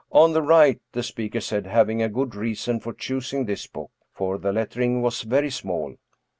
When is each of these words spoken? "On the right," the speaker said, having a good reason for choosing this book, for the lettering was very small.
"On 0.23 0.33
the 0.33 0.41
right," 0.41 0.81
the 0.93 1.03
speaker 1.03 1.39
said, 1.39 1.67
having 1.67 2.01
a 2.01 2.09
good 2.09 2.33
reason 2.33 2.79
for 2.79 2.91
choosing 2.91 3.45
this 3.45 3.67
book, 3.67 3.91
for 4.11 4.39
the 4.39 4.51
lettering 4.51 5.03
was 5.03 5.21
very 5.21 5.51
small. 5.51 5.93